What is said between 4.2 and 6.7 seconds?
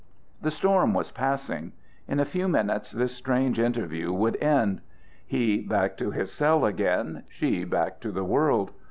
end: he back to his cell